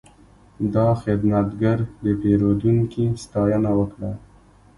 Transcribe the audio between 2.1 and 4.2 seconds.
پیرودونکي ستاینه وکړه.